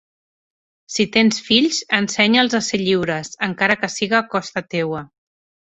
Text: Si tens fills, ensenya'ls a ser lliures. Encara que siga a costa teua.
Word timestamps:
Si 0.93 1.05
tens 1.17 1.41
fills, 1.49 1.83
ensenya'ls 1.99 2.57
a 2.61 2.65
ser 2.69 2.81
lliures. 2.87 3.33
Encara 3.51 3.79
que 3.83 3.95
siga 3.99 4.21
a 4.23 4.27
costa 4.37 4.69
teua. 4.75 5.09